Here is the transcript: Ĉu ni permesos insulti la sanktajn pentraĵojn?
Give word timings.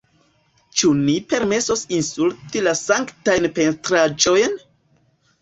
Ĉu 0.81 0.89
ni 1.01 1.13
permesos 1.33 1.83
insulti 1.97 2.65
la 2.69 2.73
sanktajn 2.81 3.47
pentraĵojn? 3.61 4.59